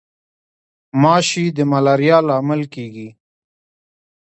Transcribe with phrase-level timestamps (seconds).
[1.01, 3.09] ماشي د ملاریا لامل کیږي